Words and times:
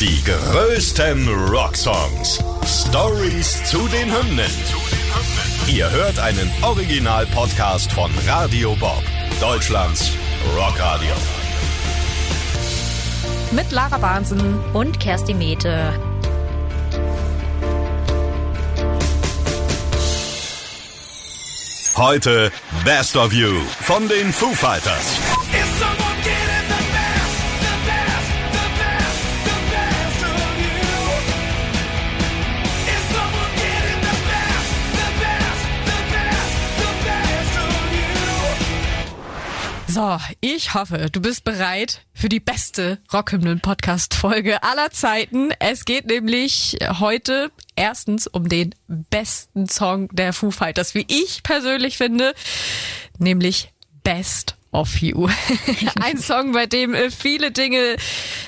Die 0.00 0.22
größten 0.24 1.26
Rocksongs. 1.48 2.38
Stories 2.66 3.64
zu 3.64 3.88
den 3.88 4.12
Hymnen. 4.12 4.50
Ihr 5.66 5.90
hört 5.90 6.18
einen 6.18 6.52
Original-Podcast 6.60 7.90
von 7.92 8.10
Radio 8.26 8.76
Bob, 8.76 9.02
Deutschlands 9.40 10.10
Rockradio. 10.54 11.14
Mit 13.52 13.72
Lara 13.72 13.96
Bahnsen 13.96 14.60
und 14.74 15.00
Kerstin 15.00 15.38
Mete. 15.38 15.94
Heute 21.96 22.52
Best 22.84 23.16
of 23.16 23.32
You 23.32 23.62
von 23.80 24.06
den 24.08 24.30
Foo 24.30 24.52
Fighters. 24.52 25.35
So, 39.96 40.18
ich 40.42 40.74
hoffe, 40.74 41.08
du 41.10 41.22
bist 41.22 41.42
bereit 41.42 42.02
für 42.12 42.28
die 42.28 42.38
beste 42.38 42.98
Rockhymnen-Podcast-Folge 43.14 44.62
aller 44.62 44.90
Zeiten. 44.90 45.52
Es 45.58 45.86
geht 45.86 46.04
nämlich 46.04 46.76
heute 47.00 47.50
erstens 47.76 48.26
um 48.26 48.46
den 48.46 48.74
besten 48.88 49.70
Song 49.70 50.08
der 50.08 50.34
Foo 50.34 50.50
Fighters, 50.50 50.94
wie 50.94 51.06
ich 51.08 51.42
persönlich 51.42 51.96
finde, 51.96 52.34
nämlich 53.18 53.72
Best 54.04 54.55
of 54.72 54.98
You. 54.98 55.28
Ein 56.00 56.18
Song, 56.18 56.52
bei 56.52 56.66
dem 56.66 56.94
äh, 56.94 57.10
viele 57.10 57.50
Dinge 57.50 57.96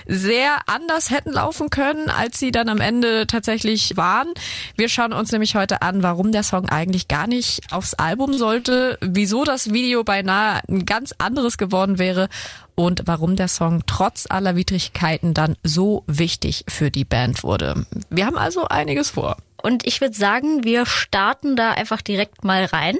sehr 0.07 0.59
anders 0.67 1.11
hätten 1.11 1.33
laufen 1.33 1.71
können, 1.71 2.11
als 2.11 2.39
sie 2.39 2.51
dann 2.51 2.69
am 2.69 2.81
Ende 2.81 3.27
tatsächlich 3.27 3.97
waren. 3.97 4.29
Wir 4.77 4.89
schauen 4.89 5.12
uns 5.12 5.33
nämlich 5.33 5.55
heute 5.55 5.83
an, 5.83 6.03
warum 6.03 6.33
der 6.33 6.42
Song 6.42 6.69
eigentlich 6.69 7.09
gar 7.09 7.27
nicht 7.27 7.61
aufs 7.73 7.95
Album 7.95 8.34
sollte, 8.34 8.98
wieso 9.01 9.45
das 9.45 9.73
Video 9.73 10.05
beinahe 10.05 10.61
ein 10.69 10.87
ganz 10.87 11.15
anderes 11.19 11.59
geworden 11.59 11.98
wäre 11.98 12.29
und 12.75 13.03
warum 13.07 13.35
der 13.35 13.48
Song 13.48 13.83
trotz 13.87 14.27
aller 14.29 14.55
Widrigkeiten 14.55 15.35
dann 15.35 15.57
so 15.64 16.05
wichtig 16.07 16.64
für 16.69 16.91
die 16.91 17.05
Band 17.05 17.42
wurde. 17.42 17.87
Wir 18.09 18.27
haben 18.27 18.39
also 18.39 18.69
einiges 18.69 19.11
vor. 19.11 19.37
Und 19.61 19.87
ich 19.87 20.01
würde 20.01 20.14
sagen, 20.14 20.62
wir 20.62 20.87
starten 20.87 21.57
da 21.57 21.73
einfach 21.73 22.01
direkt 22.01 22.45
mal 22.45 22.64
rein. 22.64 22.97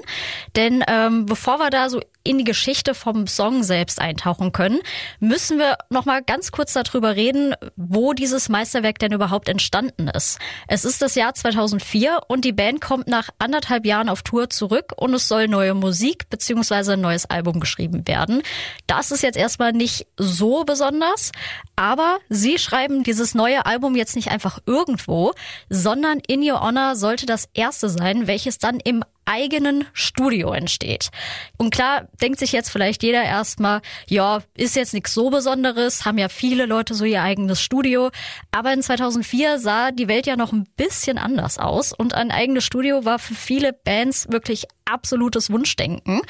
Denn 0.55 0.83
ähm, 0.87 1.25
bevor 1.25 1.57
wir 1.59 1.69
da 1.69 1.89
so 1.89 2.01
in 2.23 2.37
die 2.37 2.43
Geschichte 2.43 2.93
vom 2.93 3.27
Song 3.27 3.63
selbst 3.63 3.99
eintauchen 3.99 4.51
können, 4.51 4.79
müssen 5.19 5.57
wir 5.57 5.77
noch 5.89 6.05
mal 6.05 6.21
ganz 6.21 6.51
kurz 6.51 6.73
darüber 6.73 7.15
reden, 7.15 7.55
wo 7.75 8.13
dieses 8.13 8.49
Meisterwerk 8.49 8.99
denn 8.99 9.13
überhaupt 9.13 9.49
entstanden 9.49 10.07
ist. 10.09 10.39
Es 10.67 10.85
ist 10.85 11.01
das 11.01 11.15
Jahr 11.15 11.33
2004 11.33 12.19
und 12.27 12.45
die 12.45 12.51
Band 12.51 12.81
kommt 12.81 13.07
nach 13.07 13.29
anderthalb 13.39 13.85
Jahren 13.85 14.09
auf 14.09 14.21
Tour 14.21 14.49
zurück 14.49 14.93
und 14.97 15.13
es 15.13 15.27
soll 15.27 15.47
neue 15.47 15.73
Musik 15.73 16.29
bzw. 16.29 16.93
ein 16.93 17.01
neues 17.01 17.25
Album 17.29 17.59
geschrieben 17.59 18.07
werden. 18.07 18.41
Das 18.85 19.11
ist 19.11 19.23
jetzt 19.23 19.37
erstmal 19.37 19.71
nicht 19.71 20.07
so 20.17 20.65
besonders, 20.65 21.31
aber 21.75 22.17
sie 22.27 22.59
schreiben 22.59 23.03
dieses 23.03 23.33
neue 23.33 23.65
Album 23.65 23.95
jetzt 23.95 24.15
nicht 24.15 24.29
einfach 24.29 24.59
irgendwo, 24.65 25.33
sondern 25.69 26.19
In 26.27 26.41
Your 26.41 26.61
Honor 26.61 26.95
sollte 26.95 27.25
das 27.25 27.47
erste 27.53 27.89
sein, 27.89 28.27
welches 28.27 28.57
dann 28.57 28.79
im 28.79 29.03
eigenen 29.29 29.85
Studio 29.93 30.51
entsteht. 30.51 31.09
Und 31.57 31.71
klar 31.71 32.07
denkt 32.21 32.39
sich 32.39 32.51
jetzt 32.51 32.69
vielleicht 32.69 33.03
jeder 33.03 33.23
erstmal, 33.23 33.81
ja, 34.07 34.39
ist 34.57 34.75
jetzt 34.75 34.93
nichts 34.93 35.13
so 35.13 35.29
Besonderes, 35.29 36.05
haben 36.05 36.17
ja 36.17 36.29
viele 36.29 36.65
Leute 36.65 36.95
so 36.95 37.05
ihr 37.05 37.21
eigenes 37.21 37.61
Studio. 37.61 38.09
Aber 38.51 38.73
in 38.73 38.81
2004 38.81 39.59
sah 39.59 39.91
die 39.91 40.07
Welt 40.07 40.25
ja 40.25 40.35
noch 40.35 40.51
ein 40.51 40.67
bisschen 40.75 41.17
anders 41.17 41.59
aus 41.59 41.93
und 41.93 42.13
ein 42.13 42.31
eigenes 42.31 42.63
Studio 42.63 43.05
war 43.05 43.19
für 43.19 43.35
viele 43.35 43.73
Bands 43.73 44.27
wirklich 44.29 44.65
absolutes 44.91 45.51
Wunschdenken. 45.51 46.21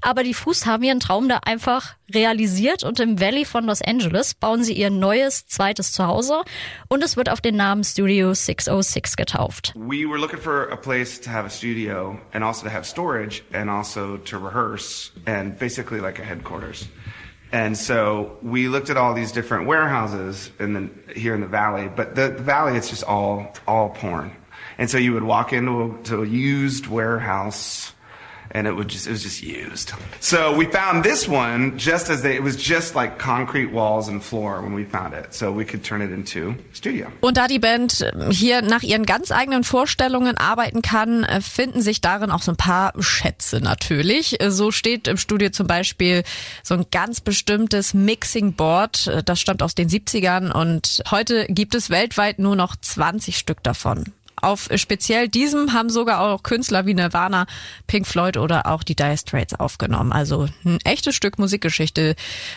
Aber 0.00 0.22
die 0.22 0.34
Fuß 0.34 0.66
haben 0.66 0.82
ihren 0.82 1.00
Traum 1.00 1.28
da 1.28 1.40
einfach 1.44 1.94
realisiert 2.12 2.82
und 2.82 3.00
im 3.00 3.20
Valley 3.20 3.44
von 3.44 3.64
Los 3.64 3.82
Angeles 3.82 4.34
bauen 4.34 4.64
sie 4.64 4.72
ihr 4.72 4.90
neues 4.90 5.46
zweites 5.46 5.92
Zuhause 5.92 6.42
und 6.88 7.02
es 7.04 7.16
wird 7.16 7.28
auf 7.28 7.40
den 7.40 7.56
Namen 7.56 7.84
Studio 7.84 8.32
606 8.34 9.16
getauft. 9.16 9.72
We 9.76 10.08
were 10.08 10.18
looking 10.18 10.40
for 10.40 10.70
a 10.72 10.76
place 10.76 11.20
to 11.20 11.30
have 11.30 11.46
a 11.46 11.50
studio 11.50 12.18
and 12.32 12.42
also 12.42 12.64
to 12.64 12.72
have 12.72 12.86
storage 12.86 13.42
and 13.52 13.68
also 13.70 14.16
to 14.18 14.38
rehearse 14.38 15.12
and 15.26 15.58
basically 15.58 16.00
like 16.00 16.18
a 16.18 16.24
headquarters. 16.24 16.88
And 17.50 17.76
so 17.76 18.36
we 18.42 18.68
looked 18.68 18.90
at 18.90 18.96
all 18.96 19.14
these 19.14 19.32
different 19.32 19.66
warehouses 19.66 20.50
in 20.58 20.74
the, 20.74 20.90
here 21.14 21.34
in 21.34 21.40
the 21.40 21.46
valley, 21.46 21.88
but 21.88 22.14
the, 22.14 22.28
the 22.28 22.42
valley 22.42 22.76
it's 22.76 22.90
just 22.90 23.04
all 23.04 23.52
all 23.66 23.90
porn. 23.90 24.32
And 24.76 24.88
so 24.88 24.98
you 24.98 25.12
would 25.14 25.24
walk 25.24 25.52
into 25.52 25.82
a, 25.82 26.02
to 26.04 26.22
a 26.22 26.26
used 26.26 26.86
warehouse 26.86 27.92
and 28.52 28.66
it 28.66 28.74
would 28.74 28.88
just 28.88 29.06
it 29.06 29.10
was 29.10 29.22
just 29.22 29.42
used. 29.42 29.92
So 30.20 30.56
we 30.56 30.66
found 30.66 31.04
this 31.04 31.28
one 31.28 31.78
just 31.78 32.10
as 32.10 32.22
they, 32.22 32.36
it 32.36 32.42
was 32.42 32.56
just 32.56 32.94
like 32.94 33.18
concrete 33.18 33.72
walls 33.72 34.08
and 34.08 34.22
floor 34.22 34.62
when 34.62 34.74
we 34.74 34.84
found 34.84 35.14
it, 35.14 35.34
so 35.34 35.52
we 35.52 35.64
could 35.64 35.84
turn 35.84 36.02
it 36.02 36.10
into 36.10 36.54
studio. 36.72 37.08
Und 37.20 37.36
da 37.36 37.46
die 37.46 37.58
Band 37.58 38.00
ähm, 38.00 38.30
hier 38.30 38.62
nach 38.62 38.82
ihren 38.82 39.06
ganz 39.06 39.30
eigenen 39.30 39.64
Vorstellungen 39.64 40.36
arbeiten 40.38 40.82
kann, 40.82 41.24
äh, 41.24 41.40
finden 41.40 41.82
sich 41.82 42.00
darin 42.00 42.30
auch 42.30 42.42
so 42.42 42.52
ein 42.52 42.56
paar 42.56 42.92
Schätze 43.00 43.60
natürlich. 43.60 44.40
Äh, 44.40 44.50
so 44.50 44.70
steht 44.70 45.08
im 45.08 45.16
Studio 45.16 45.50
zum 45.50 45.66
Beispiel 45.66 46.22
so 46.62 46.74
ein 46.74 46.86
ganz 46.90 47.20
bestimmtes 47.20 47.94
Mixing 47.94 48.54
Board, 48.54 49.06
äh, 49.06 49.22
das 49.22 49.40
stammt 49.40 49.62
aus 49.62 49.74
den 49.74 49.88
70ern 49.88 50.50
und 50.50 51.02
heute 51.10 51.46
gibt 51.48 51.74
es 51.74 51.90
weltweit 51.90 52.38
nur 52.38 52.56
noch 52.56 52.76
20 52.76 53.36
Stück 53.38 53.62
davon. 53.62 54.12
Auf 54.42 54.68
speziell 54.76 55.28
diesem 55.28 55.72
haben 55.72 55.90
sogar 55.90 56.20
auch 56.20 56.42
Künstler 56.42 56.86
wie 56.86 56.94
Nirvana, 56.94 57.46
Pink 57.86 58.06
Floyd 58.06 58.36
oder 58.36 58.66
auch 58.66 58.82
die 58.82 58.96
Dire 58.96 59.16
Straits 59.16 59.54
aufgenommen. 59.54 60.12
Also 60.12 60.48
ein 60.64 60.78
echtes 60.84 61.14
Stück 61.14 61.38
Musikgeschichte, 61.38 62.14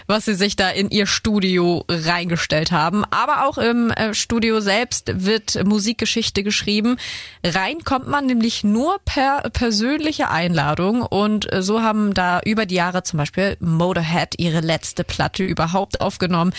was 0.07 0.25
sie 0.25 0.35
sich 0.35 0.55
da 0.55 0.69
in 0.69 0.89
ihr 0.89 1.07
Studio 1.07 1.85
reingestellt 1.89 2.71
haben. 2.71 3.03
Aber 3.11 3.47
auch 3.47 3.57
im 3.57 3.91
äh, 3.91 4.13
Studio 4.13 4.59
selbst 4.59 5.11
wird 5.25 5.63
Musikgeschichte 5.65 6.43
geschrieben. 6.43 6.97
Rein 7.43 7.83
kommt 7.83 8.07
man 8.07 8.25
nämlich 8.25 8.63
nur 8.63 8.99
per 9.05 9.49
persönliche 9.51 10.29
Einladung 10.29 11.01
und 11.01 11.51
äh, 11.51 11.61
so 11.61 11.81
haben 11.81 12.13
da 12.13 12.41
über 12.45 12.65
die 12.65 12.75
Jahre 12.75 13.03
zum 13.03 13.17
Beispiel 13.17 13.57
Motorhead 13.59 14.35
ihre 14.37 14.61
letzte 14.61 15.03
Platte 15.03 15.43
überhaupt 15.43 16.01
aufgenommen. 16.01 16.53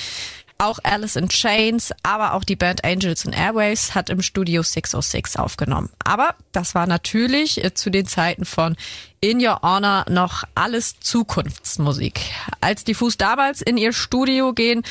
Auch 0.62 0.78
Alice 0.84 1.17
in 1.17 1.28
Chains, 1.28 1.93
aber 2.05 2.34
auch 2.34 2.45
die 2.45 2.55
Band 2.55 2.84
Angels 2.84 3.27
and 3.27 3.37
Airways 3.37 3.97
hat 3.97 4.11
im 4.11 4.23
Studio 4.23 4.62
606 4.62 5.34
aufgenommen. 5.34 5.91
Aber 6.05 6.37
das 6.53 6.77
war 6.77 6.87
natürlich 6.87 7.65
äh, 7.65 7.75
zu 7.75 7.91
den 7.91 8.06
Zeiten 8.06 8.45
von 8.45 8.77
In 9.21 9.45
Your 9.45 9.61
Honor 9.62 10.05
noch 10.09 10.45
alles 10.55 11.01
Zukunftsmusik. 11.01 12.21
Als 12.61 12.84
die 12.84 12.95
Fuß 12.95 13.17
damals 13.17 13.61
in 13.61 13.77
ihr 13.77 13.93
Studio 13.93 14.53
gehen, 14.53 14.84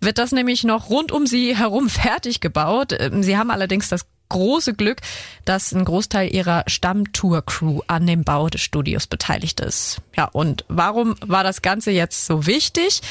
wird 0.00 0.18
das 0.18 0.30
nämlich 0.30 0.62
noch 0.62 0.90
rund 0.90 1.10
um 1.10 1.26
sie 1.26 1.56
herum 1.56 1.90
fertig 1.90 2.38
gebaut. 2.38 2.94
Ähm, 2.96 3.24
sie 3.24 3.36
haben 3.36 3.50
allerdings 3.50 3.88
das 3.88 4.06
große 4.28 4.74
Glück, 4.74 5.00
dass 5.44 5.72
ein 5.72 5.84
Großteil 5.84 6.32
ihrer 6.32 6.62
Stammtour-Crew 6.68 7.80
an 7.88 8.06
dem 8.06 8.22
Bau 8.22 8.48
des 8.48 8.60
Studios 8.60 9.08
beteiligt 9.08 9.58
ist. 9.58 9.98
Ja, 10.16 10.26
und 10.26 10.64
warum 10.68 11.16
war 11.20 11.42
das 11.42 11.62
Ganze 11.62 11.90
jetzt 11.90 12.26
so 12.26 12.46
wichtig? 12.46 13.02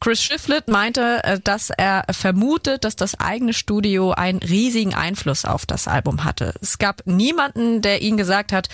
Chris 0.00 0.22
Shiflett 0.22 0.68
meinte, 0.68 1.22
äh, 1.24 1.40
dass 1.42 1.70
er 1.70 2.04
vermutet, 2.10 2.84
dass 2.84 2.96
das 2.96 3.18
eigene 3.18 3.52
Studio 3.52 4.12
einen 4.12 4.38
riesigen 4.38 4.94
Einfluss 4.94 5.44
auf 5.44 5.66
das 5.66 5.88
Album 5.88 6.24
hatte. 6.24 6.54
Es 6.60 6.78
gab 6.78 7.06
niemanden, 7.06 7.80
der 7.80 8.02
ihnen 8.02 8.16
gesagt 8.16 8.52
hat, 8.52 8.68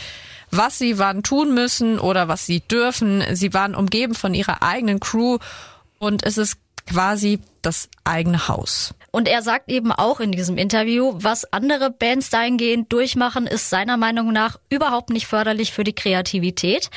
was 0.50 0.78
sie 0.78 0.98
wann 0.98 1.22
tun 1.22 1.54
müssen 1.54 1.98
oder 1.98 2.28
was 2.28 2.46
sie 2.46 2.60
dürfen. 2.60 3.22
Sie 3.32 3.54
waren 3.54 3.74
umgeben 3.74 4.14
von 4.14 4.34
ihrer 4.34 4.62
eigenen 4.62 4.98
Crew 5.00 5.38
und 5.98 6.24
es 6.24 6.38
ist 6.38 6.56
quasi 6.86 7.38
das 7.62 7.88
eigene 8.04 8.48
Haus. 8.48 8.94
Und 9.12 9.28
er 9.28 9.42
sagt 9.42 9.70
eben 9.70 9.92
auch 9.92 10.20
in 10.20 10.32
diesem 10.32 10.56
Interview, 10.56 11.14
was 11.16 11.52
andere 11.52 11.90
Bands 11.90 12.30
dahingehend 12.30 12.92
durchmachen, 12.92 13.46
ist 13.46 13.68
seiner 13.68 13.96
Meinung 13.96 14.32
nach 14.32 14.58
überhaupt 14.68 15.10
nicht 15.10 15.26
förderlich 15.26 15.72
für 15.72 15.84
die 15.84 15.92
Kreativität. 15.92 16.90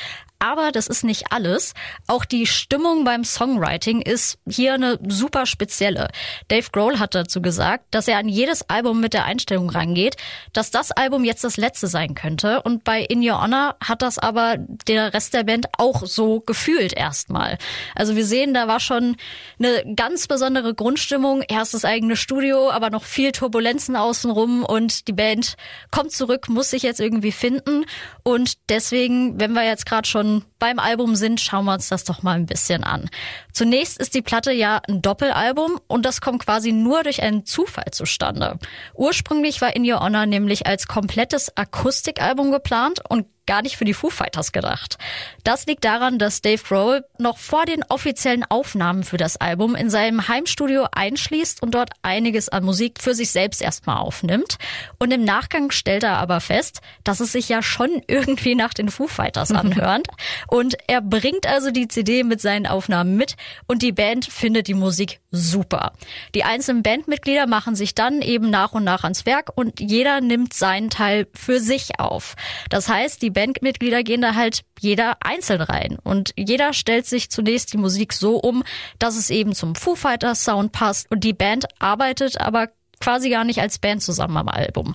Aber 0.44 0.72
das 0.72 0.88
ist 0.88 1.04
nicht 1.04 1.32
alles. 1.32 1.72
Auch 2.06 2.26
die 2.26 2.46
Stimmung 2.46 3.04
beim 3.04 3.24
Songwriting 3.24 4.02
ist 4.02 4.38
hier 4.46 4.74
eine 4.74 4.98
super 5.08 5.46
spezielle. 5.46 6.08
Dave 6.48 6.68
Grohl 6.70 6.98
hat 6.98 7.14
dazu 7.14 7.40
gesagt, 7.40 7.86
dass 7.92 8.08
er 8.08 8.18
an 8.18 8.28
jedes 8.28 8.68
Album 8.68 9.00
mit 9.00 9.14
der 9.14 9.24
Einstellung 9.24 9.70
rangeht, 9.70 10.18
dass 10.52 10.70
das 10.70 10.92
Album 10.92 11.24
jetzt 11.24 11.44
das 11.44 11.56
letzte 11.56 11.86
sein 11.86 12.14
könnte. 12.14 12.60
Und 12.60 12.84
bei 12.84 13.00
In 13.00 13.26
Your 13.26 13.40
Honor 13.40 13.76
hat 13.82 14.02
das 14.02 14.18
aber 14.18 14.56
der 14.58 15.14
Rest 15.14 15.32
der 15.32 15.44
Band 15.44 15.68
auch 15.78 16.04
so 16.04 16.40
gefühlt 16.40 16.92
erstmal. 16.92 17.56
Also 17.94 18.14
wir 18.14 18.26
sehen, 18.26 18.52
da 18.52 18.68
war 18.68 18.80
schon 18.80 19.16
eine 19.58 19.94
ganz 19.96 20.26
besondere 20.26 20.74
Grundstimmung. 20.74 21.40
Erstes 21.48 21.86
eigene 21.86 22.16
Studio, 22.16 22.70
aber 22.70 22.90
noch 22.90 23.04
viel 23.04 23.32
Turbulenzen 23.32 23.96
außenrum 23.96 24.62
und 24.62 25.08
die 25.08 25.14
Band 25.14 25.54
kommt 25.90 26.12
zurück, 26.12 26.50
muss 26.50 26.68
sich 26.68 26.82
jetzt 26.82 27.00
irgendwie 27.00 27.32
finden. 27.32 27.86
Und 28.22 28.58
deswegen, 28.68 29.40
wenn 29.40 29.54
wir 29.54 29.64
jetzt 29.64 29.86
gerade 29.86 30.06
schon 30.06 30.33
young 30.34 30.53
beim 30.64 30.78
Album 30.78 31.14
sind, 31.14 31.42
schauen 31.42 31.66
wir 31.66 31.74
uns 31.74 31.90
das 31.90 32.04
doch 32.04 32.22
mal 32.22 32.36
ein 32.36 32.46
bisschen 32.46 32.84
an. 32.84 33.10
Zunächst 33.52 33.98
ist 33.98 34.14
die 34.14 34.22
Platte 34.22 34.50
ja 34.50 34.80
ein 34.88 35.02
Doppelalbum 35.02 35.78
und 35.88 36.06
das 36.06 36.22
kommt 36.22 36.42
quasi 36.42 36.72
nur 36.72 37.02
durch 37.02 37.22
einen 37.22 37.44
Zufall 37.44 37.90
zustande. 37.92 38.58
Ursprünglich 38.94 39.60
war 39.60 39.76
In 39.76 39.84
Your 39.84 40.00
Honor 40.00 40.24
nämlich 40.24 40.66
als 40.66 40.88
komplettes 40.88 41.54
Akustikalbum 41.54 42.50
geplant 42.50 43.00
und 43.06 43.26
gar 43.46 43.62
nicht 43.62 43.76
für 43.76 43.84
die 43.84 43.94
Foo 43.94 44.10
Fighters 44.10 44.52
gedacht. 44.52 44.98
Das 45.42 45.66
liegt 45.66 45.84
daran, 45.84 46.18
dass 46.18 46.40
Dave 46.40 46.62
Grohl 46.62 47.04
noch 47.18 47.38
vor 47.38 47.66
den 47.66 47.82
offiziellen 47.88 48.44
Aufnahmen 48.44 49.04
für 49.04 49.16
das 49.16 49.36
Album 49.36 49.74
in 49.74 49.90
seinem 49.90 50.28
Heimstudio 50.28 50.86
einschließt 50.92 51.62
und 51.62 51.74
dort 51.74 51.90
einiges 52.02 52.48
an 52.48 52.64
Musik 52.64 53.00
für 53.00 53.14
sich 53.14 53.30
selbst 53.30 53.60
erstmal 53.60 53.98
aufnimmt. 53.98 54.56
Und 54.98 55.12
im 55.12 55.24
Nachgang 55.24 55.70
stellt 55.70 56.04
er 56.04 56.18
aber 56.18 56.40
fest, 56.40 56.80
dass 57.04 57.20
es 57.20 57.32
sich 57.32 57.48
ja 57.48 57.62
schon 57.62 58.02
irgendwie 58.06 58.54
nach 58.54 58.74
den 58.74 58.88
Foo 58.88 59.06
Fighters 59.06 59.50
anhört. 59.52 60.06
Und 60.54 60.76
er 60.86 61.00
bringt 61.00 61.48
also 61.48 61.72
die 61.72 61.88
CD 61.88 62.22
mit 62.22 62.40
seinen 62.40 62.68
Aufnahmen 62.68 63.16
mit 63.16 63.34
und 63.66 63.82
die 63.82 63.90
Band 63.90 64.24
findet 64.24 64.68
die 64.68 64.74
Musik 64.74 65.18
super. 65.32 65.94
Die 66.36 66.44
einzelnen 66.44 66.84
Bandmitglieder 66.84 67.48
machen 67.48 67.74
sich 67.74 67.96
dann 67.96 68.22
eben 68.22 68.50
nach 68.50 68.70
und 68.70 68.84
nach 68.84 69.02
ans 69.02 69.26
Werk 69.26 69.50
und 69.56 69.80
jeder 69.80 70.20
nimmt 70.20 70.54
seinen 70.54 70.90
Teil 70.90 71.26
für 71.34 71.58
sich 71.58 71.98
auf. 71.98 72.36
Das 72.70 72.88
heißt, 72.88 73.20
die 73.20 73.30
Bandmitglieder 73.30 74.04
gehen 74.04 74.20
da 74.20 74.36
halt 74.36 74.60
jeder 74.78 75.16
einzeln 75.24 75.60
rein 75.60 75.98
und 76.04 76.32
jeder 76.36 76.72
stellt 76.72 77.06
sich 77.06 77.30
zunächst 77.30 77.72
die 77.72 77.78
Musik 77.78 78.12
so 78.12 78.36
um, 78.36 78.62
dass 79.00 79.16
es 79.16 79.30
eben 79.30 79.56
zum 79.56 79.74
Foo 79.74 79.96
Fighters 79.96 80.44
Sound 80.44 80.70
passt 80.70 81.10
und 81.10 81.24
die 81.24 81.32
Band 81.32 81.64
arbeitet 81.80 82.40
aber 82.40 82.68
quasi 83.00 83.28
gar 83.28 83.44
nicht 83.44 83.60
als 83.60 83.78
Band 83.78 84.02
zusammen 84.02 84.36
am 84.36 84.48
Album. 84.48 84.94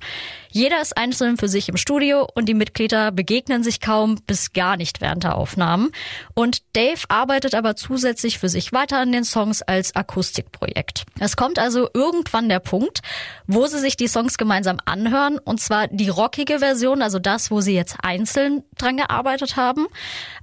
Jeder 0.51 0.81
ist 0.81 0.97
einzeln 0.97 1.37
für 1.37 1.47
sich 1.47 1.69
im 1.69 1.77
Studio 1.77 2.27
und 2.33 2.49
die 2.49 2.55
Mitglieder 2.55 3.11
begegnen 3.11 3.63
sich 3.63 3.81
kaum 3.81 4.15
bis 4.25 4.51
gar 4.53 4.77
nicht 4.77 4.99
während 4.99 5.23
der 5.23 5.35
Aufnahmen. 5.35 5.91
Und 6.33 6.63
Dave 6.73 7.01
arbeitet 7.07 7.53
aber 7.53 7.75
zusätzlich 7.75 8.39
für 8.39 8.49
sich 8.49 8.73
weiter 8.73 8.97
an 8.97 9.11
den 9.11 9.25
Songs 9.25 9.61
als 9.61 9.95
Akustikprojekt. 9.95 11.05
Es 11.19 11.35
kommt 11.35 11.59
also 11.59 11.87
irgendwann 11.93 12.49
der 12.49 12.59
Punkt, 12.59 13.01
wo 13.45 13.67
sie 13.67 13.79
sich 13.79 13.95
die 13.95 14.07
Songs 14.07 14.37
gemeinsam 14.37 14.77
anhören 14.85 15.37
und 15.37 15.61
zwar 15.61 15.87
die 15.87 16.09
rockige 16.09 16.59
Version, 16.59 17.01
also 17.01 17.19
das, 17.19 17.51
wo 17.51 17.61
sie 17.61 17.75
jetzt 17.75 17.97
einzeln 18.01 18.63
dran 18.77 18.97
gearbeitet 18.97 19.55
haben, 19.55 19.87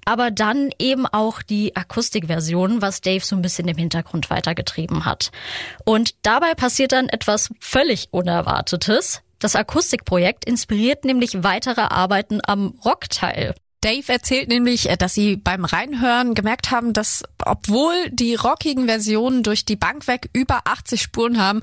aber 0.04 0.30
dann 0.30 0.70
eben 0.78 1.06
auch 1.06 1.42
die 1.42 1.74
Akustikversion, 1.74 2.80
was 2.80 3.00
Dave 3.00 3.24
so 3.24 3.34
ein 3.34 3.42
bisschen 3.42 3.66
im 3.66 3.76
Hintergrund 3.76 4.30
weitergetrieben 4.30 5.04
hat. 5.04 5.32
Und 5.84 6.14
dabei 6.22 6.54
passiert 6.54 6.92
dann 6.92 7.08
etwas 7.08 7.50
völlig 7.58 8.08
Unerwartetes. 8.12 9.22
Das 9.38 9.56
Akustikprojekt 9.56 10.44
inspiriert 10.44 11.04
nämlich 11.04 11.42
weitere 11.42 11.82
Arbeiten 11.82 12.40
am 12.44 12.78
Rockteil. 12.84 13.54
Dave 13.86 14.12
erzählt 14.12 14.48
nämlich, 14.48 14.88
äh, 14.88 14.96
dass 14.96 15.14
sie 15.14 15.36
beim 15.36 15.64
Reinhören 15.64 16.34
gemerkt 16.34 16.70
haben, 16.70 16.92
dass 16.92 17.22
obwohl 17.44 17.94
die 18.10 18.34
rockigen 18.34 18.86
Versionen 18.86 19.44
durch 19.44 19.64
die 19.64 19.76
Bank 19.76 20.08
weg 20.08 20.28
über 20.32 20.62
80 20.64 21.02
Spuren 21.02 21.40
haben, 21.40 21.60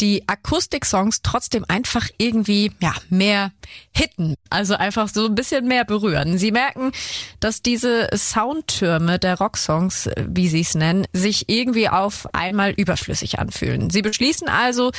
die 0.00 0.26
Akustik-Songs 0.26 1.20
trotzdem 1.22 1.66
einfach 1.68 2.08
irgendwie 2.16 2.72
ja 2.80 2.94
mehr 3.10 3.52
hitten, 3.92 4.36
also 4.48 4.74
einfach 4.74 5.08
so 5.08 5.26
ein 5.26 5.34
bisschen 5.34 5.66
mehr 5.66 5.84
berühren. 5.84 6.38
Sie 6.38 6.52
merken, 6.52 6.92
dass 7.40 7.60
diese 7.60 8.08
Soundtürme 8.16 9.18
der 9.18 9.36
Rocksongs, 9.36 10.06
äh, 10.06 10.24
wie 10.28 10.48
sie 10.48 10.60
es 10.60 10.74
nennen, 10.74 11.06
sich 11.12 11.48
irgendwie 11.48 11.88
auf 11.90 12.32
einmal 12.32 12.70
überflüssig 12.70 13.38
anfühlen. 13.38 13.90
Sie 13.90 14.00
beschließen 14.02 14.48
also, 14.48 14.92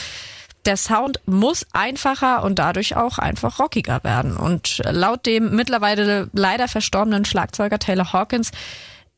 der 0.68 0.78
Sound 0.78 1.22
muss 1.26 1.66
einfacher 1.72 2.44
und 2.44 2.60
dadurch 2.60 2.96
auch 2.96 3.18
einfach 3.18 3.60
rockiger 3.60 4.04
werden. 4.04 4.38
Und 4.38 4.82
laut 4.84 5.26
dem 5.26 5.56
mittlerweile 5.56 6.30
leider 6.34 6.68
verstorbenen 6.68 7.26
Schlagzeuger 7.26 7.80
Taylor 7.80 8.12
Hawkins 8.14 8.52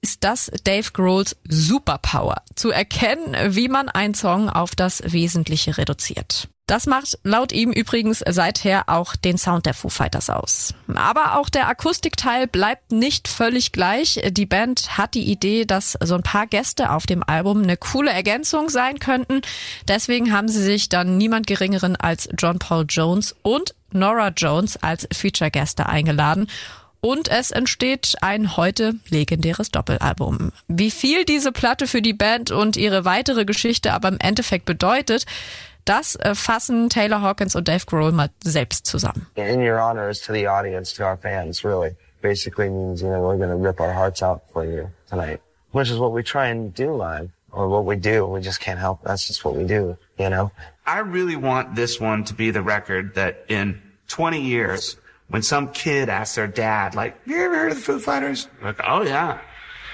ist 0.01 0.23
das 0.23 0.51
Dave 0.63 0.91
Grohls 0.93 1.35
Superpower, 1.47 2.37
zu 2.55 2.69
erkennen, 2.69 3.35
wie 3.55 3.67
man 3.67 3.89
einen 3.89 4.13
Song 4.13 4.49
auf 4.49 4.75
das 4.75 5.01
Wesentliche 5.11 5.77
reduziert. 5.77 6.47
Das 6.69 6.85
macht 6.85 7.17
laut 7.23 7.51
ihm 7.51 7.71
übrigens 7.71 8.23
seither 8.29 8.83
auch 8.89 9.15
den 9.15 9.39
Sound 9.39 9.65
der 9.65 9.73
Foo 9.73 9.89
Fighters 9.89 10.29
aus. 10.29 10.75
Aber 10.93 11.39
auch 11.39 11.49
der 11.49 11.67
Akustikteil 11.67 12.45
bleibt 12.45 12.91
nicht 12.91 13.27
völlig 13.27 13.71
gleich. 13.71 14.21
Die 14.29 14.45
Band 14.45 14.95
hat 14.95 15.15
die 15.15 15.31
Idee, 15.31 15.65
dass 15.65 15.97
so 15.99 16.13
ein 16.13 16.21
paar 16.21 16.45
Gäste 16.45 16.91
auf 16.91 17.07
dem 17.07 17.23
Album 17.23 17.63
eine 17.63 17.75
coole 17.75 18.11
Ergänzung 18.11 18.69
sein 18.69 18.99
könnten. 18.99 19.41
Deswegen 19.87 20.31
haben 20.31 20.47
sie 20.47 20.61
sich 20.61 20.89
dann 20.89 21.17
niemand 21.17 21.47
geringeren 21.47 21.95
als 21.95 22.29
John 22.37 22.59
Paul 22.59 22.85
Jones 22.87 23.35
und 23.41 23.73
Nora 23.91 24.27
Jones 24.37 24.77
als 24.77 25.07
Feature-Gäste 25.11 25.87
eingeladen 25.87 26.47
und 27.01 27.29
es 27.29 27.51
entsteht 27.51 28.15
ein 28.21 28.57
heute 28.57 28.95
legendäres 29.09 29.71
Doppelalbum. 29.71 30.51
Wie 30.67 30.91
viel 30.91 31.23
diese 31.23 31.51
Platte 31.51 31.87
für 31.87 32.01
die 32.01 32.13
Band 32.13 32.51
und 32.51 32.75
ihre 32.75 33.05
weitere 33.05 33.45
Geschichte 33.45 33.93
aber 33.93 34.09
im 34.09 34.19
Endeffekt 34.19 34.65
bedeutet, 34.65 35.25
das 35.89 36.15
äh, 36.17 36.35
fassen 36.35 36.89
Taylor 36.89 37.21
Hawkins 37.21 37.55
und 37.55 37.67
Dave 37.67 37.85
Grohl 37.85 38.11
mal 38.11 38.29
selbst 38.43 38.85
zusammen. 38.85 39.25
In 39.35 39.61
your 39.61 39.79
honor 39.79 40.09
is 40.09 40.21
to 40.21 40.33
the 40.33 40.47
audience, 40.47 40.93
to 40.95 41.03
our 41.03 41.17
fans, 41.17 41.63
really. 41.63 41.95
Basically 42.21 42.69
means, 42.69 43.01
you 43.01 43.09
know, 43.09 43.21
we're 43.21 43.37
going 43.37 43.49
to 43.49 43.55
rip 43.55 43.79
our 43.79 43.93
hearts 43.93 44.21
out 44.21 44.41
for 44.53 44.65
you 44.65 44.89
tonight, 45.09 45.41
which 45.71 45.89
is 45.89 45.97
what 45.97 46.11
we 46.11 46.21
try 46.21 46.47
and 46.47 46.73
do 46.73 46.93
live, 46.93 47.29
or 47.51 47.67
what 47.67 47.85
we 47.85 47.95
do. 47.95 48.25
We 48.27 48.41
just 48.41 48.59
can't 48.59 48.79
help. 48.79 49.01
That's 49.03 49.25
just 49.27 49.43
what 49.43 49.55
we 49.55 49.63
do, 49.63 49.97
you 50.17 50.29
know? 50.29 50.51
I 50.85 50.99
really 50.99 51.35
want 51.35 51.75
this 51.75 51.99
one 51.99 52.23
to 52.25 52.33
be 52.33 52.51
the 52.51 52.61
record 52.61 53.15
that 53.15 53.45
in 53.47 53.81
20 54.09 54.41
years, 54.41 54.97
when 55.29 55.41
some 55.41 55.71
kid 55.71 56.09
asks 56.09 56.35
their 56.35 56.47
dad, 56.47 56.93
like, 56.93 57.17
you 57.25 57.37
ever 57.37 57.55
heard 57.55 57.71
of 57.71 57.77
the 57.77 57.83
Foo 57.83 57.99
Fighters? 57.99 58.47
Like, 58.61 58.79
oh 58.85 59.03
yeah. 59.03 59.39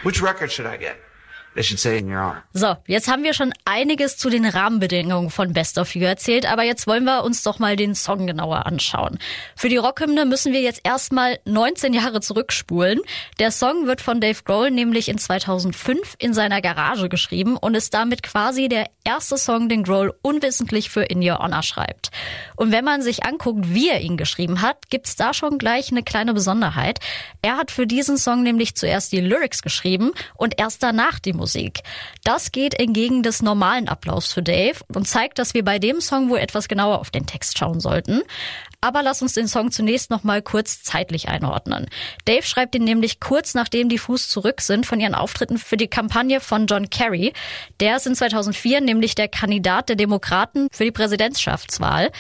Which 0.04 0.22
record 0.22 0.52
should 0.52 0.66
I 0.66 0.78
get? 0.78 0.98
So, 2.52 2.76
jetzt 2.86 3.08
haben 3.08 3.24
wir 3.24 3.34
schon 3.34 3.54
einiges 3.64 4.18
zu 4.18 4.30
den 4.30 4.46
Rahmenbedingungen 4.46 5.30
von 5.30 5.54
Best 5.54 5.78
of 5.78 5.96
You 5.96 6.04
erzählt, 6.04 6.46
aber 6.46 6.64
jetzt 6.64 6.86
wollen 6.86 7.06
wir 7.06 7.24
uns 7.24 7.44
doch 7.44 7.60
mal 7.60 7.78
den 7.78 7.96
Song 7.96 8.28
genauer 8.28 8.66
anschauen. 8.66 9.20
Für 9.56 9.70
die 9.70 9.78
Rockhymne 9.78 10.26
müssen 10.26 10.52
wir 10.52 10.62
jetzt 10.62 10.82
erstmal 10.84 11.40
19 11.46 11.94
Jahre 11.94 12.20
zurückspulen. 12.20 13.00
Der 13.40 13.52
Song 13.52 13.88
wird 13.88 14.02
von 14.02 14.20
Dave 14.20 14.44
Grohl 14.44 14.70
nämlich 14.70 15.08
in 15.08 15.18
2005 15.18 16.16
in 16.18 16.34
seiner 16.34 16.62
Garage 16.62 17.08
geschrieben 17.08 17.56
und 17.56 17.74
ist 17.74 17.94
damit 17.94 18.22
quasi 18.22 18.68
der 18.68 18.88
erste 19.06 19.38
Song, 19.38 19.70
den 19.70 19.84
Grohl 19.84 20.14
unwissentlich 20.22 20.90
für 20.90 21.04
In 21.04 21.22
Your 21.22 21.40
Honor 21.40 21.64
schreibt. 21.64 22.12
Und 22.58 22.74
wenn 22.74 22.84
man 22.84 23.02
sich 23.02 23.24
anguckt, 23.24 23.74
wie 23.74 23.90
er 23.90 24.02
ihn 24.02 24.18
geschrieben 24.18 24.62
hat, 24.62 24.90
gibt's 24.90 25.16
da 25.16 25.34
schon 25.34 25.58
gleich 25.58 25.90
eine 25.92 26.04
kleine 26.04 26.34
Besonderheit. 26.34 27.00
Er 27.42 27.56
hat 27.56 27.72
für 27.72 27.88
diesen 27.88 28.18
Song 28.18 28.44
nämlich 28.44 28.76
zuerst 28.76 29.14
die 29.14 29.22
Lyrics 29.22 29.62
geschrieben 29.62 30.12
und 30.36 30.60
erst 30.60 30.84
danach 30.84 31.20
die 31.20 31.32
Musik. 31.32 31.45
Das 32.24 32.52
geht 32.52 32.74
entgegen 32.80 33.24
des 33.24 33.42
normalen 33.42 33.88
Ablaufs 33.88 34.34
für 34.34 34.44
Dave 34.44 34.80
und 34.94 35.08
zeigt, 35.08 35.40
dass 35.40 35.54
wir 35.54 35.64
bei 35.64 35.80
dem 35.80 36.02
Song 36.02 36.30
wohl 36.30 36.40
etwas 36.40 36.68
genauer 36.68 37.00
auf 37.00 37.12
den 37.12 37.26
Text 37.26 37.58
schauen 37.58 37.80
sollten. 37.80 38.22
Aber 38.82 39.02
lass 39.02 39.22
uns 39.22 39.34
den 39.34 39.48
Song 39.48 39.72
zunächst 39.72 40.12
noch 40.12 40.24
mal 40.24 40.42
kurz 40.42 40.84
zeitlich 40.84 41.28
einordnen. 41.28 41.88
Dave 42.26 42.44
schreibt 42.44 42.76
ihn 42.76 42.84
nämlich 42.84 43.20
kurz 43.20 43.54
nachdem 43.56 43.90
die 43.90 43.98
Fuß 43.98 44.30
zurück 44.30 44.62
sind 44.62 44.86
von 44.86 45.00
ihren 45.00 45.16
Auftritten 45.16 45.58
für 45.58 45.78
die 45.78 45.88
Kampagne 45.88 46.40
von 46.40 46.68
John 46.68 46.90
Kerry. 46.90 47.34
Der 47.80 47.96
ist 47.96 48.06
in 48.06 48.16
2004 48.16 48.82
nämlich 48.82 49.16
der 49.16 49.28
Kandidat 49.28 49.90
der 49.90 49.96
Demokraten 49.96 50.68
für 50.72 50.84
die 50.84 50.92
Präsidentschaftswahl. 50.92 52.12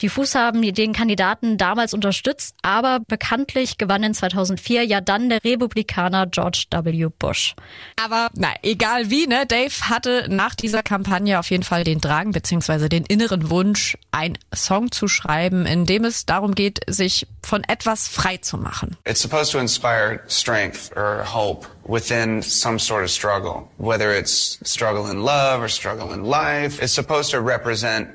Die 0.00 0.08
Fuß 0.08 0.34
haben 0.34 0.62
den 0.62 0.92
Kandidaten 0.92 1.58
damals 1.58 1.94
unterstützt, 1.94 2.56
aber 2.62 3.00
bekanntlich 3.00 3.78
gewann 3.78 4.02
in 4.02 4.14
2004 4.14 4.84
ja 4.84 5.00
dann 5.00 5.28
der 5.28 5.44
Republikaner 5.44 6.26
George 6.26 6.66
W. 6.70 7.08
Bush. 7.18 7.54
Aber 8.02 8.28
na, 8.34 8.48
egal 8.74 9.10
wie, 9.10 9.26
ne, 9.26 9.46
Dave 9.46 9.88
hatte 9.88 10.26
nach 10.28 10.54
dieser 10.54 10.82
Kampagne 10.82 11.38
auf 11.38 11.50
jeden 11.50 11.62
Fall 11.62 11.84
den 11.84 12.00
Drang 12.00 12.32
beziehungsweise 12.32 12.88
den 12.88 13.04
inneren 13.04 13.50
Wunsch, 13.50 13.96
einen 14.10 14.38
Song 14.54 14.90
zu 14.90 15.06
schreiben, 15.06 15.64
in 15.66 15.86
dem 15.86 16.04
es 16.04 16.14
es 16.14 16.26
darum 16.26 16.54
geht, 16.54 16.80
sich 16.86 17.26
von 17.42 17.64
etwas 17.64 18.08
frei 18.08 18.38
zu 18.38 18.56
machen. 18.56 18.96
It's 19.04 19.20
supposed 19.20 19.52
to 19.52 19.58
inspire 19.58 20.20
strength 20.28 20.96
or 20.96 21.24
hope 21.24 21.66
within 21.86 22.42
some 22.42 22.78
sort 22.78 23.04
of 23.04 23.10
struggle, 23.10 23.68
whether 23.78 24.16
it's 24.16 24.58
struggle 24.64 25.10
in 25.10 25.22
love 25.22 25.60
or 25.62 25.68
struggle 25.68 26.12
in 26.12 26.24
life. 26.24 26.82
It's 26.82 26.94
supposed 26.94 27.30
to 27.32 27.40
represent 27.40 28.08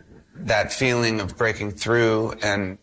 that 0.47 0.71
feeling 0.71 1.21
of 1.21 1.37
breaking 1.37 1.73
through 1.75 2.33
and 2.41 2.77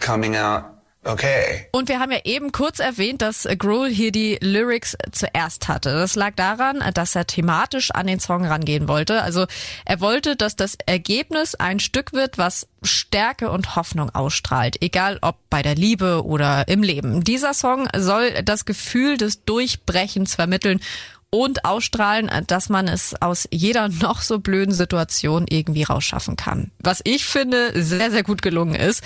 coming 0.00 0.36
out 0.36 0.75
Okay. 1.06 1.66
Und 1.70 1.88
wir 1.88 2.00
haben 2.00 2.10
ja 2.10 2.18
eben 2.24 2.50
kurz 2.50 2.80
erwähnt, 2.80 3.22
dass 3.22 3.46
Grohl 3.58 3.88
hier 3.88 4.10
die 4.10 4.38
Lyrics 4.40 4.96
zuerst 5.12 5.68
hatte. 5.68 5.90
Das 5.94 6.16
lag 6.16 6.34
daran, 6.34 6.82
dass 6.94 7.14
er 7.14 7.26
thematisch 7.26 7.92
an 7.92 8.08
den 8.08 8.18
Song 8.18 8.44
rangehen 8.44 8.88
wollte. 8.88 9.22
Also 9.22 9.46
er 9.84 10.00
wollte, 10.00 10.34
dass 10.34 10.56
das 10.56 10.76
Ergebnis 10.84 11.54
ein 11.54 11.78
Stück 11.78 12.12
wird, 12.12 12.38
was 12.38 12.66
Stärke 12.82 13.50
und 13.50 13.76
Hoffnung 13.76 14.14
ausstrahlt, 14.14 14.82
egal 14.82 15.18
ob 15.22 15.36
bei 15.48 15.62
der 15.62 15.76
Liebe 15.76 16.24
oder 16.24 16.66
im 16.66 16.82
Leben. 16.82 17.22
Dieser 17.22 17.54
Song 17.54 17.88
soll 17.96 18.42
das 18.42 18.64
Gefühl 18.64 19.16
des 19.16 19.44
Durchbrechens 19.44 20.34
vermitteln 20.34 20.80
und 21.30 21.64
ausstrahlen, 21.64 22.30
dass 22.46 22.68
man 22.68 22.88
es 22.88 23.14
aus 23.20 23.48
jeder 23.50 23.88
noch 23.88 24.22
so 24.22 24.38
blöden 24.38 24.72
Situation 24.72 25.46
irgendwie 25.48 25.82
rausschaffen 25.82 26.36
kann. 26.36 26.70
Was 26.78 27.00
ich 27.04 27.24
finde 27.24 27.72
sehr, 27.82 28.10
sehr 28.10 28.22
gut 28.22 28.42
gelungen 28.42 28.74
ist. 28.74 29.02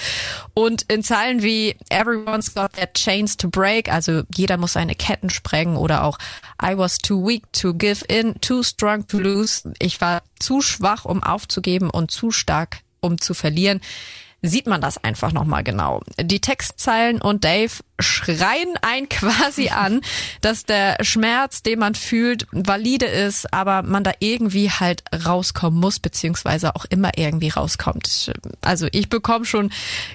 Und 0.54 0.82
in 0.82 1.02
Zeilen 1.02 1.42
wie 1.42 1.76
Everyone's 1.88 2.54
got 2.54 2.74
their 2.74 2.92
chains 2.92 3.36
to 3.36 3.48
break, 3.48 3.90
also 3.90 4.22
jeder 4.34 4.58
muss 4.58 4.74
seine 4.74 4.94
Ketten 4.94 5.30
sprengen 5.30 5.76
oder 5.76 6.04
auch 6.04 6.18
I 6.62 6.76
was 6.76 6.98
too 6.98 7.26
weak 7.26 7.50
to 7.52 7.74
give 7.74 8.04
in, 8.06 8.40
too 8.40 8.62
strong 8.62 9.06
to 9.06 9.18
lose. 9.18 9.72
Ich 9.78 10.00
war 10.00 10.22
zu 10.38 10.60
schwach, 10.60 11.04
um 11.04 11.22
aufzugeben 11.22 11.90
und 11.90 12.10
zu 12.10 12.30
stark, 12.30 12.80
um 13.00 13.20
zu 13.20 13.34
verlieren 13.34 13.80
sieht 14.42 14.66
man 14.66 14.80
das 14.80 15.02
einfach 15.02 15.32
nochmal 15.32 15.64
genau. 15.64 16.00
Die 16.20 16.40
Textzeilen 16.40 17.20
und 17.20 17.44
Dave 17.44 17.72
schreien 17.98 18.74
ein 18.82 19.08
quasi 19.08 19.68
an, 19.68 20.00
dass 20.40 20.64
der 20.64 20.96
Schmerz, 21.02 21.62
den 21.62 21.78
man 21.78 21.94
fühlt, 21.94 22.46
valide 22.52 23.06
ist, 23.06 23.52
aber 23.52 23.82
man 23.82 24.04
da 24.04 24.12
irgendwie 24.18 24.70
halt 24.70 25.02
rauskommen 25.26 25.78
muss, 25.78 25.98
beziehungsweise 25.98 26.74
auch 26.74 26.84
immer 26.86 27.12
irgendwie 27.16 27.50
rauskommt. 27.50 28.32
Also 28.60 28.88
ich 28.92 29.08
bekomme 29.08 29.44
schon 29.44 29.70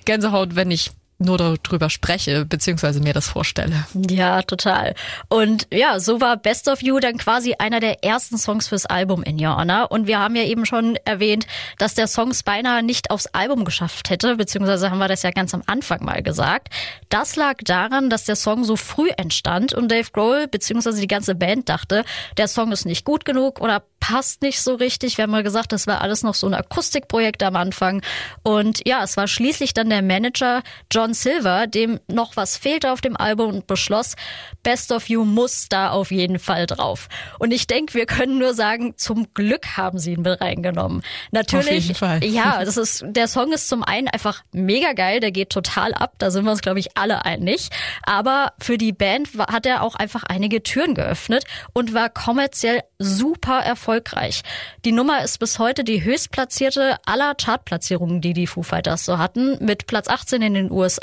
Gänsehaut, 0.06 0.56
wenn 0.56 0.72
ich 0.72 0.92
nur 1.18 1.38
darüber 1.38 1.90
spreche, 1.90 2.46
beziehungsweise 2.46 3.00
mir 3.00 3.14
das 3.14 3.28
vorstelle. 3.28 3.86
Ja, 4.10 4.42
total. 4.42 4.96
Und 5.30 5.68
ja, 5.72 6.00
so 6.00 6.20
war 6.20 6.36
Best 6.38 6.68
of 6.68 6.82
You 6.82 7.00
dann 7.00 7.18
quasi 7.18 7.56
einer 7.58 7.80
der 7.80 8.04
ersten 8.04 8.38
Songs 8.38 8.68
fürs 8.68 8.86
Album 8.86 9.24
In 9.24 9.44
Your 9.44 9.56
Honor. 9.56 9.92
Und 9.92 10.08
wir 10.08 10.20
haben 10.20 10.36
ja 10.36 10.44
eben 10.44 10.66
schon 10.66 10.98
erwähnt, 11.06 11.48
dass 11.78 11.94
der 11.94 12.08
Song 12.08 12.34
beinahe 12.44 12.84
nicht 12.84 13.12
aufs 13.12 13.28
Album 13.28 13.64
geschafft 13.64 14.10
hätte, 14.10 14.36
beziehungsweise 14.36 14.92
haben 14.92 14.98
wir 14.98 15.08
das 15.08 15.24
ja 15.24 15.32
ganz 15.32 15.54
am 15.54 15.64
Anfang 15.68 16.04
mal 16.04 16.22
gesagt. 16.22 16.70
Das 17.10 17.36
lag 17.36 17.58
daran, 17.64 18.10
dass 18.10 18.26
der 18.26 18.36
Song 18.36 18.66
so 18.66 18.76
früh 18.76 19.10
entstand 19.16 19.74
und 19.74 19.90
Dave 19.90 20.10
Grohl, 20.12 20.48
beziehungsweise 20.48 21.00
die 21.00 21.08
ganze 21.08 21.36
Band 21.36 21.70
dachte, 21.70 22.04
der 22.38 22.48
Song 22.48 22.72
ist 22.72 22.86
nicht 22.86 23.06
gut 23.06 23.24
genug 23.24 23.62
oder 23.62 23.84
passt 24.00 24.42
nicht 24.42 24.62
so 24.62 24.76
richtig. 24.76 25.18
Wir 25.18 25.24
haben 25.24 25.32
mal 25.32 25.44
gesagt, 25.44 25.72
das 25.72 25.88
war 25.88 26.02
alles 26.02 26.24
noch 26.24 26.36
so 26.36 26.46
ein 26.46 26.54
Akustikprojekt 26.54 27.42
am 27.42 27.56
Anfang. 27.56 28.02
Und 28.44 28.88
ja, 28.88 29.04
es 29.04 29.18
war 29.18 29.28
schließlich 29.28 29.74
dann 29.74 29.90
der 29.90 30.02
Manager 30.02 30.62
John 30.92 31.05
Silver, 31.14 31.68
dem 31.68 32.00
noch 32.08 32.36
was 32.36 32.58
fehlte 32.58 32.92
auf 32.92 33.02
dem 33.02 33.16
Album 33.16 33.54
und 33.54 33.68
beschloss, 33.68 34.16
Best 34.64 34.92
of 34.92 35.10
You 35.10 35.26
muss 35.26 35.68
da 35.70 35.92
auf 35.92 36.12
jeden 36.12 36.40
Fall 36.40 36.66
drauf. 36.66 37.08
Und 37.40 37.52
ich 37.52 37.68
denke, 37.68 37.94
wir 37.94 38.06
können 38.06 38.38
nur 38.38 38.54
sagen, 38.54 38.98
zum 38.98 39.34
Glück 39.34 39.78
haben 39.78 40.00
sie 40.00 40.14
ihn 40.14 40.22
mit 40.22 40.42
reingenommen. 40.42 41.04
Natürlich, 41.32 41.68
auf 41.68 41.74
jeden 41.74 41.96
Fall. 41.96 42.24
ja, 42.24 42.64
das 42.64 42.78
ist, 42.78 43.04
der 43.08 43.28
Song 43.28 43.52
ist 43.54 43.70
zum 43.70 43.84
einen 43.84 44.08
einfach 44.08 44.44
mega 44.52 44.94
geil, 44.94 45.20
der 45.20 45.32
geht 45.32 45.50
total 45.50 45.94
ab, 45.94 46.14
da 46.18 46.32
sind 46.32 46.46
wir 46.46 46.52
uns, 46.52 46.62
glaube 46.62 46.80
ich, 46.80 46.98
alle 46.98 47.26
einig. 47.26 47.70
Aber 48.04 48.54
für 48.60 48.78
die 48.78 48.92
Band 48.92 49.30
hat 49.38 49.66
er 49.66 49.84
auch 49.84 49.96
einfach 49.96 50.24
einige 50.24 50.64
Türen 50.64 50.96
geöffnet 50.96 51.46
und 51.74 51.94
war 51.94 52.10
kommerziell 52.10 52.82
super 52.98 53.60
erfolgreich. 53.60 54.42
Die 54.86 54.92
Nummer 54.92 55.24
ist 55.24 55.40
bis 55.40 55.60
heute 55.60 55.84
die 55.84 56.04
höchstplatzierte 56.04 56.98
aller 57.06 57.36
Chartplatzierungen, 57.36 58.22
die 58.22 58.34
die 58.34 58.48
Foo 58.48 58.64
Fighters 58.64 59.06
so 59.06 59.18
hatten, 59.18 59.64
mit 59.64 59.88
Platz 59.88 60.08
18 60.08 60.42
in 60.42 60.54
den 60.54 60.72
USA, 60.72 60.95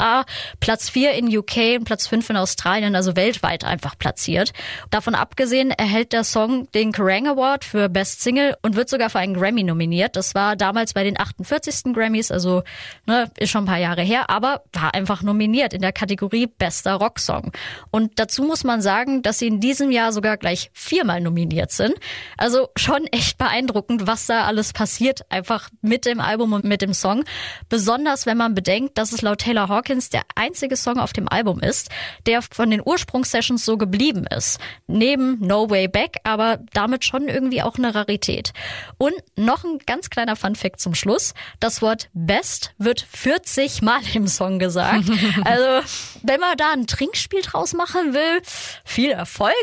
Platz 0.61 0.91
4 0.91 1.13
in 1.13 1.37
UK 1.37 1.79
und 1.79 1.85
Platz 1.85 2.07
5 2.07 2.31
in 2.31 2.37
Australien, 2.37 2.95
also 2.95 3.17
weltweit 3.17 3.65
einfach 3.65 3.99
platziert. 3.99 4.53
Davon 4.91 5.15
abgesehen 5.15 5.71
erhält 5.71 6.13
der 6.13 6.25
Song 6.25 6.71
den 6.73 6.93
Kerrang 6.93 7.29
Award 7.29 7.65
für 7.65 7.89
Best 7.89 8.23
Single 8.23 8.57
und 8.63 8.77
wird 8.77 8.89
sogar 8.89 9.11
für 9.11 9.19
einen 9.19 9.35
Grammy 9.35 9.63
nominiert. 9.63 10.17
Das 10.17 10.35
war 10.35 10.57
damals 10.57 10.95
bei 10.95 11.05
den 11.05 11.19
48. 11.19 11.93
Grammys, 11.93 12.31
also 12.31 12.63
ne, 13.07 13.31
ist 13.39 13.51
schon 13.51 13.65
ein 13.65 13.67
paar 13.67 13.79
Jahre 13.79 14.03
her, 14.03 14.31
aber 14.31 14.63
war 14.73 14.95
einfach 14.95 15.23
nominiert 15.23 15.73
in 15.73 15.83
der 15.83 15.93
Kategorie 15.93 16.47
Bester 16.47 16.95
Rocksong. 16.95 17.53
Und 17.91 18.19
dazu 18.19 18.43
muss 18.43 18.65
man 18.65 18.83
sagen, 18.83 19.23
dass 19.23 19.39
sie 19.39 19.47
in 19.47 19.61
diesem 19.61 19.91
Jahr 19.91 20.13
sogar 20.13 20.37
gleich 20.37 20.71
viermal 20.73 21.21
nominiert 21.21 21.71
sind. 21.71 21.95
Also 22.37 22.69
schon 22.77 23.07
echt 23.07 23.39
beeindruckend, 23.39 24.07
was 24.07 24.27
da 24.27 24.45
alles 24.45 24.73
passiert, 24.73 25.31
einfach 25.31 25.69
mit 25.81 26.07
dem 26.07 26.21
Album 26.21 26.53
und 26.53 26.65
mit 26.65 26.83
dem 26.83 26.95
Song. 26.95 27.25
Besonders 27.69 28.27
wenn 28.27 28.37
man 28.37 28.55
bedenkt, 28.55 28.99
dass 28.99 29.13
es 29.13 29.23
laut 29.23 29.41
Taylor 29.41 29.69
Hawkins 29.69 29.82
der 29.83 30.23
einzige 30.35 30.77
Song 30.77 30.99
auf 30.99 31.13
dem 31.13 31.29
Album 31.29 31.61
ist, 31.61 31.91
der 32.27 32.43
von 32.43 32.71
den 32.71 32.83
Ursprungssessions 32.85 33.65
so 33.65 33.77
geblieben 33.77 34.27
ist. 34.27 34.59
Neben 34.87 35.39
No 35.41 35.71
Way 35.71 35.89
Back, 35.89 36.17
aber 36.25 36.59
damit 36.73 37.05
schon 37.05 37.29
irgendwie 37.29 37.63
auch 37.63 37.77
eine 37.77 37.95
Rarität. 37.95 38.53
Und 38.99 39.15
noch 39.37 39.65
ein 39.65 39.79
ganz 39.87 40.11
kleiner 40.11 40.37
Funfact 40.37 40.81
zum 40.81 40.95
Schluss. 40.95 41.35
Das 41.61 41.83
Wort 41.83 42.09
Best 42.13 42.75
wird 42.79 43.01
40 43.11 43.83
Mal 43.83 44.01
im 44.15 44.27
Song 44.27 44.59
gesagt. 44.59 45.05
Also, 45.45 45.89
wenn 46.23 46.41
man 46.41 46.57
da 46.57 46.73
ein 46.73 46.87
Trinkspiel 46.87 47.43
draus 47.43 47.73
machen 47.73 48.15
will, 48.15 48.43
viel 48.85 49.11
Erfolg. 49.11 49.55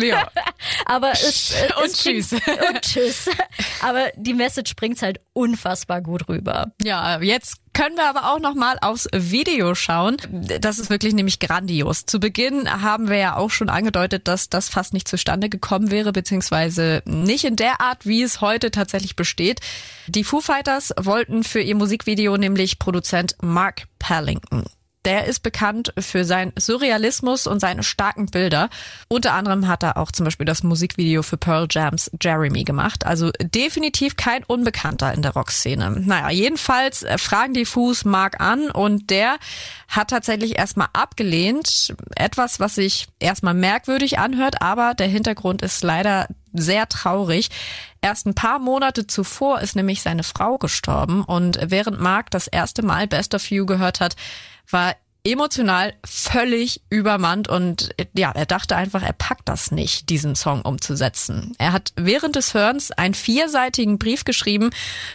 Ja. 0.00 0.28
aber 0.86 1.12
es, 1.12 1.54
und 1.82 1.92
tschüss. 1.92 2.32
und 2.32 2.82
tschüss. 2.82 3.28
Aber 3.82 4.10
die 4.16 4.34
Message 4.34 4.74
bringt's 4.76 5.02
halt 5.02 5.20
unfassbar 5.32 6.00
gut 6.00 6.28
rüber. 6.28 6.72
Ja, 6.82 7.20
jetzt 7.20 7.60
können 7.76 7.96
wir 7.96 8.08
aber 8.08 8.32
auch 8.32 8.40
noch 8.40 8.54
mal 8.54 8.78
aufs 8.80 9.06
Video 9.12 9.74
schauen. 9.74 10.16
Das 10.60 10.78
ist 10.78 10.88
wirklich 10.88 11.12
nämlich 11.12 11.38
grandios. 11.38 12.06
Zu 12.06 12.18
Beginn 12.18 12.70
haben 12.82 13.10
wir 13.10 13.18
ja 13.18 13.36
auch 13.36 13.50
schon 13.50 13.68
angedeutet, 13.68 14.28
dass 14.28 14.48
das 14.48 14.70
fast 14.70 14.94
nicht 14.94 15.06
zustande 15.06 15.50
gekommen 15.50 15.90
wäre, 15.90 16.12
beziehungsweise 16.12 17.02
nicht 17.04 17.44
in 17.44 17.56
der 17.56 17.82
Art, 17.82 18.06
wie 18.06 18.22
es 18.22 18.40
heute 18.40 18.70
tatsächlich 18.70 19.14
besteht. 19.14 19.60
Die 20.06 20.24
Foo 20.24 20.40
Fighters 20.40 20.94
wollten 20.98 21.44
für 21.44 21.60
ihr 21.60 21.74
Musikvideo 21.74 22.38
nämlich 22.38 22.78
Produzent 22.78 23.36
Mark 23.42 23.82
Pellington 23.98 24.64
der 25.06 25.24
ist 25.24 25.40
bekannt 25.44 25.92
für 25.98 26.24
seinen 26.24 26.52
Surrealismus 26.58 27.46
und 27.46 27.60
seine 27.60 27.84
starken 27.84 28.26
Bilder. 28.26 28.68
Unter 29.08 29.34
anderem 29.34 29.68
hat 29.68 29.84
er 29.84 29.96
auch 29.96 30.10
zum 30.10 30.24
Beispiel 30.24 30.44
das 30.44 30.64
Musikvideo 30.64 31.22
für 31.22 31.36
Pearl 31.36 31.68
Jams 31.70 32.10
Jeremy 32.20 32.64
gemacht. 32.64 33.06
Also 33.06 33.30
definitiv 33.40 34.16
kein 34.16 34.42
Unbekannter 34.44 35.14
in 35.14 35.22
der 35.22 35.32
Rockszene. 35.32 36.02
Naja, 36.04 36.30
jedenfalls 36.30 37.04
äh, 37.04 37.18
fragen 37.18 37.54
die 37.54 37.64
Fuß 37.64 38.04
Mark 38.04 38.40
an 38.40 38.70
und 38.70 39.10
der 39.10 39.36
hat 39.88 40.10
tatsächlich 40.10 40.58
erstmal 40.58 40.88
abgelehnt. 40.92 41.94
Etwas, 42.16 42.58
was 42.58 42.74
sich 42.74 43.06
erstmal 43.20 43.54
merkwürdig 43.54 44.18
anhört, 44.18 44.60
aber 44.60 44.94
der 44.94 45.06
Hintergrund 45.06 45.62
ist 45.62 45.84
leider 45.84 46.26
sehr 46.60 46.88
traurig. 46.88 47.50
Erst 48.00 48.26
ein 48.26 48.34
paar 48.34 48.58
Monate 48.58 49.06
zuvor 49.06 49.60
ist 49.60 49.76
nämlich 49.76 50.02
seine 50.02 50.22
Frau 50.22 50.58
gestorben 50.58 51.24
und 51.24 51.58
während 51.62 52.00
Mark 52.00 52.30
das 52.30 52.46
erste 52.46 52.82
Mal 52.82 53.06
Best 53.06 53.34
of 53.34 53.50
You 53.50 53.66
gehört 53.66 54.00
hat, 54.00 54.16
war 54.70 54.94
emotional 55.26 55.94
völlig 56.04 56.80
übermannt 56.88 57.48
und 57.48 57.90
ja, 58.16 58.30
er 58.30 58.46
dachte 58.46 58.76
einfach, 58.76 59.02
er 59.02 59.12
packt 59.12 59.48
das 59.48 59.72
nicht, 59.72 60.08
diesen 60.08 60.36
Song 60.36 60.62
umzusetzen. 60.62 61.54
Er 61.58 61.72
hat 61.72 61.92
während 61.96 62.36
des 62.36 62.54
Hörens 62.54 62.92
einen 62.92 63.14
vierseitigen 63.14 63.98
Brief 63.98 64.24
geschrieben, 64.24 64.70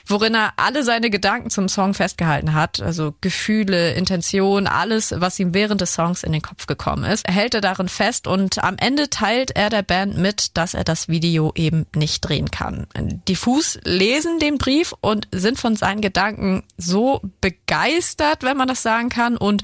worin 0.06 0.36
er 0.36 0.54
alle 0.58 0.84
seine 0.84 1.10
Gedanken 1.10 1.50
zum 1.50 1.70
Song 1.70 1.94
festgehalten 1.94 2.54
hat, 2.54 2.82
also 2.82 3.14
Gefühle, 3.22 3.94
Intention, 3.94 4.68
alles, 4.68 5.14
was 5.16 5.40
ihm 5.40 5.54
während 5.54 5.80
des 5.80 5.94
Songs 5.94 6.24
in 6.24 6.34
den 6.34 6.42
Kopf 6.42 6.68
gekommen 6.68 7.06
ist, 7.06 7.28
hält 7.28 7.56
er 7.56 7.62
darin 7.62 7.88
fest 7.88 8.28
und 8.28 8.62
am 8.64 8.76
Ende 8.78 9.10
teilt 9.10 9.52
er 9.52 9.70
der 9.70 9.84
Band 9.84 10.18
mit, 10.18 10.58
dass 10.58 10.74
er 10.74 10.84
das 10.84 11.08
Video 11.08 11.54
eben 11.56 11.86
nicht 11.96 12.20
drehen 12.22 12.52
kann. 12.52 12.88
Die 13.28 13.36
Fuß 13.36 13.80
lesen 13.86 14.40
den 14.40 14.58
Brief 14.58 14.94
und 15.00 15.30
sind 15.32 15.58
von 15.58 15.78
seinen 15.78 16.02
Gedanken 16.02 16.64
so 16.78 17.22
begeistert, 17.40 18.44
wenn 18.44 18.58
man 18.58 18.68
das 18.68 18.84
sagen 18.84 19.08
kann 19.08 19.38
und 19.38 19.64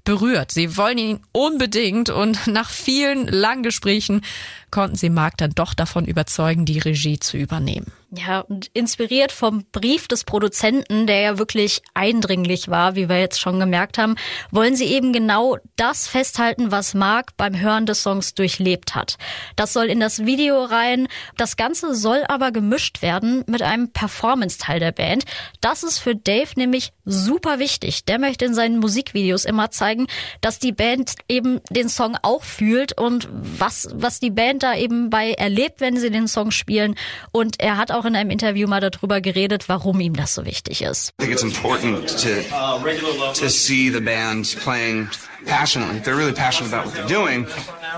berührt. 0.03 0.51
Sie 0.51 0.77
wollen 0.77 0.97
ihn 0.97 1.19
unbedingt 1.31 2.09
und 2.09 2.47
nach 2.47 2.69
vielen 2.69 3.27
langen 3.27 3.63
Gesprächen 3.63 4.21
konnten 4.71 4.95
sie 4.95 5.09
Mark 5.09 5.37
dann 5.37 5.51
doch 5.51 5.73
davon 5.73 6.05
überzeugen, 6.05 6.65
die 6.65 6.79
Regie 6.79 7.19
zu 7.19 7.37
übernehmen. 7.37 7.91
Ja, 8.13 8.41
und 8.41 8.69
inspiriert 8.73 9.31
vom 9.31 9.63
Brief 9.71 10.09
des 10.09 10.25
Produzenten, 10.25 11.07
der 11.07 11.21
ja 11.21 11.37
wirklich 11.37 11.81
eindringlich 11.93 12.67
war, 12.67 12.95
wie 12.95 13.07
wir 13.07 13.19
jetzt 13.19 13.39
schon 13.39 13.57
gemerkt 13.57 13.97
haben, 13.97 14.15
wollen 14.49 14.75
sie 14.75 14.85
eben 14.85 15.13
genau 15.13 15.57
das 15.77 16.09
festhalten, 16.09 16.71
was 16.71 16.93
Mark 16.93 17.37
beim 17.37 17.57
Hören 17.57 17.85
des 17.85 18.03
Songs 18.03 18.33
durchlebt 18.33 18.95
hat. 18.95 19.17
Das 19.55 19.71
soll 19.71 19.85
in 19.85 20.01
das 20.01 20.25
Video 20.25 20.61
rein. 20.65 21.07
Das 21.37 21.55
Ganze 21.55 21.95
soll 21.95 22.23
aber 22.27 22.51
gemischt 22.51 23.01
werden 23.01 23.45
mit 23.47 23.61
einem 23.61 23.91
Performance-Teil 23.91 24.81
der 24.81 24.91
Band. 24.91 25.23
Das 25.61 25.83
ist 25.83 25.99
für 25.99 26.15
Dave 26.15 26.49
nämlich 26.57 26.91
super 27.05 27.59
wichtig. 27.59 28.03
Der 28.03 28.19
möchte 28.19 28.43
in 28.43 28.53
seinen 28.53 28.79
Musikvideos 28.79 29.45
immer 29.45 29.71
zeigen, 29.71 29.90
dass 30.41 30.59
die 30.59 30.71
Band 30.71 31.15
eben 31.27 31.61
den 31.69 31.89
Song 31.89 32.17
auch 32.21 32.43
fühlt 32.43 32.97
und 32.97 33.27
was, 33.31 33.89
was 33.93 34.19
die 34.19 34.31
Band 34.31 34.63
da 34.63 34.75
eben 34.75 35.09
bei 35.09 35.31
erlebt, 35.31 35.81
wenn 35.81 35.97
sie 35.97 36.09
den 36.09 36.27
Song 36.27 36.51
spielen. 36.51 36.95
Und 37.31 37.59
er 37.59 37.77
hat 37.77 37.91
auch 37.91 38.05
in 38.05 38.15
einem 38.15 38.29
Interview 38.29 38.67
mal 38.67 38.81
darüber 38.81 39.21
geredet, 39.21 39.69
warum 39.69 39.99
ihm 39.99 40.15
das 40.15 40.35
so 40.35 40.45
wichtig 40.45 40.81
ist. 40.81 41.13
I 41.19 41.25
think 41.25 41.33
it's 41.33 41.43
important 41.43 42.07
to, 42.07 43.39
to 43.39 43.49
see 43.49 43.89
the 43.89 44.01
band 44.01 44.55
playing 44.63 45.07
passionately. 45.45 45.97
If 45.97 46.05
they're 46.05 46.15
really 46.15 46.33
passionate 46.33 46.69
about 46.69 46.85
what 46.85 46.95
they're 46.95 47.07
doing, 47.07 47.45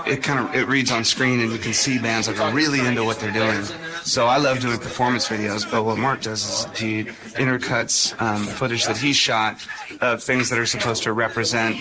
it 0.06 0.22
kind 0.22 0.38
of 0.40 0.54
it 0.54 0.68
reads 0.68 0.90
on 0.90 1.04
screen 1.04 1.40
and 1.40 1.52
you 1.52 1.58
can 1.58 1.72
see 1.72 1.98
bands 1.98 2.26
that 2.26 2.38
are 2.38 2.52
really 2.52 2.80
into 2.80 3.04
what 3.04 3.20
they're 3.20 3.32
doing. 3.32 3.62
So 4.02 4.26
I 4.26 4.36
love 4.36 4.60
doing 4.60 4.78
performance 4.78 5.28
videos, 5.28 5.68
but 5.70 5.84
what 5.84 5.96
Mark 5.96 6.20
does 6.20 6.42
is 6.44 6.78
he 6.78 7.04
intercuts 7.40 8.20
um, 8.20 8.44
footage 8.44 8.84
that 8.86 8.98
he 8.98 9.12
shot 9.12 9.66
of 10.00 10.22
things 10.22 10.50
that 10.50 10.58
are 10.58 10.66
supposed 10.66 11.04
to 11.04 11.12
represent 11.12 11.76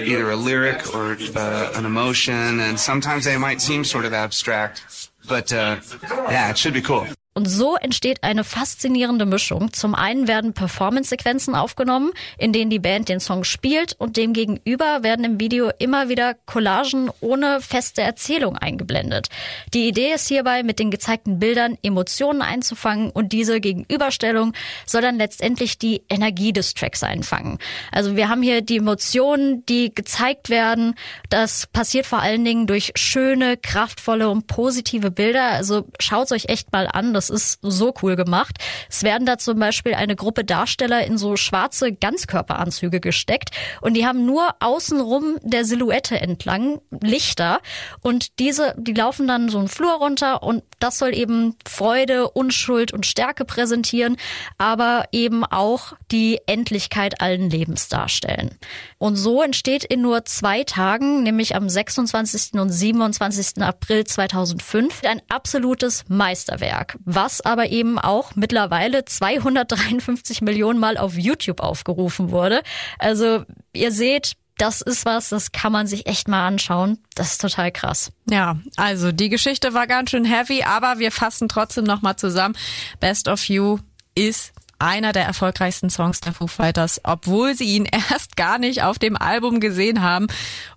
either 0.00 0.30
a 0.30 0.36
lyric 0.36 0.94
or 0.94 1.18
uh, 1.36 1.72
an 1.74 1.84
emotion, 1.84 2.60
and 2.60 2.80
sometimes 2.80 3.24
they 3.26 3.36
might 3.36 3.60
seem 3.60 3.84
sort 3.84 4.04
of 4.06 4.14
abstract. 4.14 5.10
but 5.28 5.52
uh, 5.52 5.76
yeah, 6.10 6.50
it 6.50 6.56
should 6.56 6.72
be 6.74 6.80
cool. 6.80 7.06
Und 7.40 7.46
so 7.46 7.74
entsteht 7.76 8.22
eine 8.22 8.44
faszinierende 8.44 9.24
Mischung. 9.24 9.72
Zum 9.72 9.94
einen 9.94 10.28
werden 10.28 10.52
Performance-Sequenzen 10.52 11.54
aufgenommen, 11.54 12.10
in 12.36 12.52
denen 12.52 12.68
die 12.68 12.78
Band 12.78 13.08
den 13.08 13.18
Song 13.18 13.44
spielt 13.44 13.94
und 13.98 14.18
demgegenüber 14.18 15.02
werden 15.02 15.24
im 15.24 15.40
Video 15.40 15.70
immer 15.78 16.10
wieder 16.10 16.34
Collagen 16.44 17.08
ohne 17.22 17.62
feste 17.62 18.02
Erzählung 18.02 18.58
eingeblendet. 18.58 19.28
Die 19.72 19.88
Idee 19.88 20.12
ist 20.12 20.28
hierbei, 20.28 20.62
mit 20.62 20.78
den 20.78 20.90
gezeigten 20.90 21.38
Bildern 21.38 21.78
Emotionen 21.82 22.42
einzufangen 22.42 23.08
und 23.08 23.32
diese 23.32 23.58
Gegenüberstellung 23.58 24.52
soll 24.84 25.00
dann 25.00 25.16
letztendlich 25.16 25.78
die 25.78 26.02
Energie 26.10 26.52
des 26.52 26.74
Tracks 26.74 27.02
einfangen. 27.02 27.56
Also 27.90 28.16
wir 28.16 28.28
haben 28.28 28.42
hier 28.42 28.60
die 28.60 28.76
Emotionen, 28.76 29.64
die 29.64 29.94
gezeigt 29.94 30.50
werden. 30.50 30.94
Das 31.30 31.68
passiert 31.68 32.04
vor 32.04 32.18
allen 32.18 32.44
Dingen 32.44 32.66
durch 32.66 32.92
schöne, 32.96 33.56
kraftvolle 33.56 34.28
und 34.28 34.46
positive 34.46 35.10
Bilder. 35.10 35.52
Also 35.52 35.86
schaut 35.98 36.32
euch 36.32 36.50
echt 36.50 36.70
mal 36.70 36.86
an 36.86 37.14
das 37.14 37.29
ist 37.30 37.58
so 37.62 37.94
cool 38.02 38.16
gemacht. 38.16 38.58
Es 38.88 39.02
werden 39.02 39.26
da 39.26 39.38
zum 39.38 39.58
Beispiel 39.58 39.94
eine 39.94 40.16
Gruppe 40.16 40.44
Darsteller 40.44 41.04
in 41.06 41.18
so 41.18 41.36
schwarze 41.36 41.92
Ganzkörperanzüge 41.92 43.00
gesteckt 43.00 43.50
und 43.80 43.94
die 43.94 44.06
haben 44.06 44.26
nur 44.26 44.54
außenrum 44.60 45.38
der 45.42 45.64
Silhouette 45.64 46.20
entlang 46.20 46.80
Lichter 47.00 47.60
und 48.02 48.38
diese, 48.38 48.74
die 48.78 48.92
laufen 48.92 49.26
dann 49.26 49.48
so 49.48 49.58
einen 49.58 49.68
Flur 49.68 49.92
runter 49.94 50.42
und 50.42 50.62
das 50.78 50.98
soll 50.98 51.14
eben 51.14 51.56
Freude, 51.66 52.30
Unschuld 52.30 52.92
und 52.92 53.06
Stärke 53.06 53.44
präsentieren, 53.44 54.16
aber 54.58 55.04
eben 55.12 55.44
auch 55.44 55.94
die 56.10 56.40
Endlichkeit 56.46 57.20
allen 57.20 57.50
Lebens 57.50 57.88
darstellen. 57.88 58.58
Und 59.00 59.16
so 59.16 59.42
entsteht 59.42 59.82
in 59.82 60.02
nur 60.02 60.24
zwei 60.26 60.62
Tagen, 60.62 61.24
nämlich 61.24 61.56
am 61.56 61.68
26. 61.68 62.60
und 62.60 62.70
27. 62.70 63.62
April 63.62 64.04
2005, 64.04 65.02
ein 65.04 65.22
absolutes 65.28 66.04
Meisterwerk 66.06 66.98
was 67.04 67.40
aber 67.40 67.68
eben 67.70 67.98
auch 67.98 68.36
mittlerweile 68.36 69.04
253 69.04 70.42
Millionen 70.42 70.78
Mal 70.78 70.96
auf 70.96 71.16
YouTube 71.16 71.60
aufgerufen 71.60 72.30
wurde. 72.30 72.62
Also 72.98 73.44
ihr 73.72 73.92
seht, 73.92 74.34
das 74.58 74.80
ist 74.80 75.04
was, 75.06 75.30
das 75.30 75.52
kann 75.52 75.72
man 75.72 75.86
sich 75.86 76.06
echt 76.06 76.28
mal 76.28 76.46
anschauen. 76.46 76.98
Das 77.14 77.32
ist 77.32 77.40
total 77.40 77.72
krass. 77.72 78.12
Ja, 78.28 78.58
also 78.76 79.12
die 79.12 79.28
Geschichte 79.28 79.74
war 79.74 79.86
ganz 79.86 80.10
schön 80.10 80.24
heavy, 80.24 80.62
aber 80.62 80.98
wir 80.98 81.10
fassen 81.10 81.48
trotzdem 81.48 81.84
nochmal 81.84 82.16
zusammen. 82.16 82.56
Best 83.00 83.28
of 83.28 83.42
You 83.44 83.78
ist 84.14 84.52
einer 84.80 85.12
der 85.12 85.24
erfolgreichsten 85.24 85.90
Songs 85.90 86.20
der 86.20 86.32
Foo 86.32 86.46
Fighters, 86.46 87.00
obwohl 87.04 87.54
sie 87.54 87.76
ihn 87.76 87.84
erst 88.10 88.36
gar 88.36 88.58
nicht 88.58 88.82
auf 88.82 88.98
dem 88.98 89.16
Album 89.16 89.60
gesehen 89.60 90.02
haben. 90.02 90.26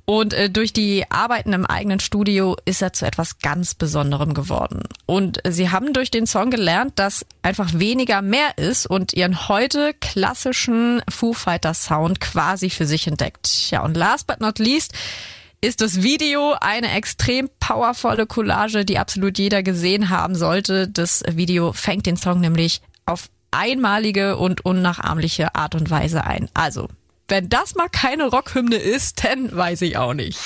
Und 0.05 0.33
äh, 0.33 0.50
durch 0.50 0.74
die 0.74 1.10
Arbeiten 1.10 1.53
im 1.53 1.65
eigenen 1.65 2.00
Studio 2.00 2.57
ist 2.65 2.81
er 2.81 2.93
zu 2.93 3.05
etwas 3.05 3.39
ganz 3.39 3.74
Besonderem 3.74 4.33
geworden. 4.33 4.83
Und 5.05 5.39
sie 5.48 5.69
haben 5.69 5.93
durch 5.93 6.12
den 6.12 6.27
Song 6.27 6.51
gelernt, 6.51 7.00
dass 7.00 7.25
einfach 7.41 7.72
weniger 7.74 8.22
mehr 8.22 8.57
ist 8.57 8.86
und 8.86 9.13
ihren 9.13 9.48
heute 9.48 9.93
klassischen 9.93 11.01
Foo 11.10 11.33
Fighters 11.33 11.86
Sound 11.86 12.19
quasi 12.19 12.69
für 12.69 12.86
sich 12.86 13.07
entdeckt. 13.07 13.72
Ja, 13.72 13.83
und 13.83 13.95
last 13.95 14.27
but 14.27 14.41
not 14.41 14.60
least, 14.60 14.93
ist 15.63 15.79
das 15.79 16.03
Video 16.03 16.55
eine 16.60 16.91
extrem 16.91 17.50
powervolle 17.62 18.25
Collage, 18.25 18.83
die 18.83 19.00
absolut 19.00 19.38
jeder 19.38 19.63
gesehen 19.63 20.10
haben 20.10 20.36
sollte. 20.36 20.89
Das 20.89 21.24
Video 21.31 21.72
fängt 21.72 22.05
den 22.05 22.17
Song 22.17 22.41
nämlich 22.41 22.81
auf 23.05 23.29
einmalige 23.53 24.38
und 24.38 24.65
unnachahmliche 24.65 25.55
Art 25.55 25.75
und 25.75 25.89
Weise 25.89 26.24
ein. 26.25 26.50
Also, 26.53 26.88
wenn 27.27 27.50
das 27.50 27.75
mal 27.75 27.89
keine 27.89 28.25
Rockhymne 28.25 28.75
ist, 28.75 29.24
dann 29.24 29.55
weiß 29.55 29.81
ich 29.81 29.98
auch 29.98 30.13
nicht. 30.13 30.38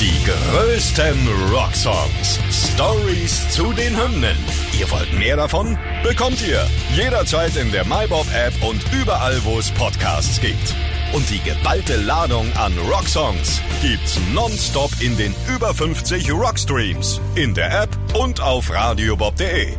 Die 0.00 0.12
größten 0.24 1.28
Rocksongs. 1.52 2.40
Stories 2.50 3.48
zu 3.50 3.72
den 3.72 3.96
Hymnen. 3.96 4.36
Ihr 4.78 4.90
wollt 4.90 5.12
mehr 5.14 5.36
davon? 5.36 5.78
Bekommt 6.02 6.46
ihr 6.46 6.66
jederzeit 6.94 7.56
in 7.56 7.70
der 7.70 7.86
MyBob-App 7.86 8.52
und 8.62 8.82
überall, 8.92 9.42
wo 9.44 9.58
es 9.58 9.70
Podcasts 9.70 10.40
gibt. 10.40 10.74
Und 11.14 11.30
die 11.30 11.38
geballte 11.38 11.96
Ladung 11.96 12.52
an 12.56 12.76
Rocksongs 12.90 13.62
gibt's 13.80 14.18
nonstop 14.34 14.90
in 15.00 15.16
den 15.16 15.34
über 15.54 15.72
50 15.72 16.30
Rockstreams, 16.32 17.20
in 17.36 17.54
der 17.54 17.82
App 17.82 17.96
und 18.14 18.42
auf 18.42 18.70
radiobob.de. 18.70 19.72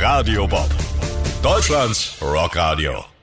Radio 0.00 0.46
Bob 0.46 0.70
Deutschlands 1.42 2.16
Rockradio. 2.20 3.15